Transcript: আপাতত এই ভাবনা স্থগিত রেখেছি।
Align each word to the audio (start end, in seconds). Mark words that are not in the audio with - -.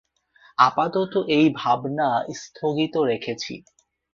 আপাতত 0.57 1.13
এই 1.29 1.47
ভাবনা 1.55 2.07
স্থগিত 2.33 2.93
রেখেছি। 3.03 3.53